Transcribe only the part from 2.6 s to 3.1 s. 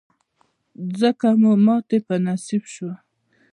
شوه.